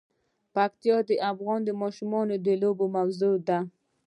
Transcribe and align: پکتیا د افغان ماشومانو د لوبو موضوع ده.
پکتیا 0.53 0.97
د 1.09 1.11
افغان 1.31 1.61
ماشومانو 1.81 2.35
د 2.45 2.47
لوبو 2.61 2.85
موضوع 2.95 3.35
ده. 3.47 3.59